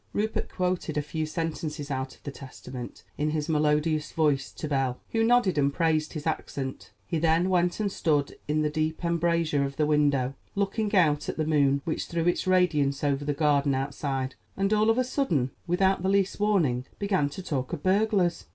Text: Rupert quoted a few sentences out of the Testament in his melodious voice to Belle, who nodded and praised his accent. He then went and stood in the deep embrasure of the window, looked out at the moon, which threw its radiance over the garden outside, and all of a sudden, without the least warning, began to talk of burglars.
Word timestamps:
Rupert 0.13 0.49
quoted 0.49 0.97
a 0.97 1.01
few 1.03 1.27
sentences 1.27 1.91
out 1.91 2.15
of 2.15 2.23
the 2.23 2.31
Testament 2.31 3.03
in 3.19 3.29
his 3.29 3.47
melodious 3.47 4.13
voice 4.13 4.51
to 4.53 4.67
Belle, 4.67 4.99
who 5.11 5.23
nodded 5.23 5.59
and 5.59 5.71
praised 5.71 6.13
his 6.13 6.25
accent. 6.25 6.89
He 7.05 7.19
then 7.19 7.49
went 7.51 7.79
and 7.79 7.91
stood 7.91 8.35
in 8.47 8.63
the 8.63 8.69
deep 8.71 9.05
embrasure 9.05 9.63
of 9.63 9.77
the 9.77 9.85
window, 9.85 10.33
looked 10.55 10.95
out 10.95 11.29
at 11.29 11.37
the 11.37 11.45
moon, 11.45 11.81
which 11.85 12.07
threw 12.07 12.25
its 12.25 12.47
radiance 12.47 13.03
over 13.03 13.23
the 13.23 13.33
garden 13.35 13.75
outside, 13.75 14.33
and 14.57 14.73
all 14.73 14.89
of 14.89 14.97
a 14.97 15.03
sudden, 15.03 15.51
without 15.67 16.01
the 16.01 16.09
least 16.09 16.39
warning, 16.39 16.87
began 16.97 17.29
to 17.29 17.43
talk 17.43 17.71
of 17.71 17.83
burglars. 17.83 18.47